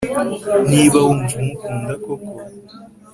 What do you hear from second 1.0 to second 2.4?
wumva umukunda koko